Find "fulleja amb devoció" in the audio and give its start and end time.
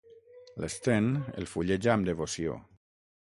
1.53-2.57